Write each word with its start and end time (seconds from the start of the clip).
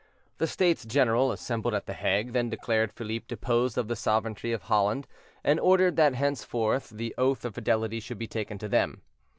The 0.39 0.47
States 0.47 0.83
General 0.83 1.31
assembled 1.31 1.75
at 1.75 1.85
the 1.85 1.93
Hague, 1.93 2.33
then 2.33 2.49
declared 2.49 2.91
Philippe 2.91 3.25
deposed 3.27 3.75
from 3.75 3.85
the 3.85 3.95
sovereignty 3.95 4.51
of 4.51 4.63
Holland, 4.63 5.05
and 5.43 5.59
ordered 5.59 5.95
that 5.97 6.15
henceforth 6.15 6.89
the 6.89 7.13
oath 7.19 7.45
of 7.45 7.53
fidelity 7.53 7.99
should 7.99 8.17
be 8.17 8.25
taken 8.25 8.57
to 8.57 8.67
them. 8.67 9.03